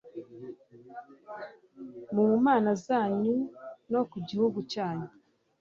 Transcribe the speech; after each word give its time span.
ku 2.07 2.21
mana 2.45 2.69
zanyu 2.85 3.35
no 3.91 4.01
ku 4.09 4.17
gihugu 4.27 4.59
cyanyu 4.71 5.07